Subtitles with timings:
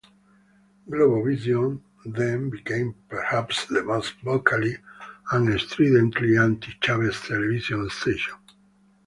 [0.89, 4.77] Globovision then became perhaps the most vocally
[5.31, 8.33] and stridently anti-Chavez television station.